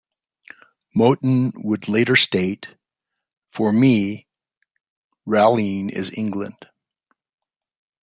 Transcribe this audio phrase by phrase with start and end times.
[0.95, 2.67] Mouton would later state:
[3.51, 4.25] For me,
[5.27, 6.57] rallying is England.